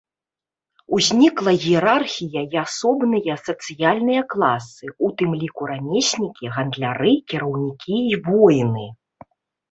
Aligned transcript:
Узнікла 0.95 1.51
іерархія 1.71 2.41
і 2.55 2.59
асобныя 2.65 3.33
сацыяльныя 3.49 4.21
класы, 4.31 4.85
у 5.07 5.09
тым 5.19 5.35
ліку 5.41 5.67
рамеснікі, 5.73 6.45
гандляры, 6.55 7.13
кіраўнікі 7.35 7.95
і 8.15 8.19
воіны. 8.31 8.87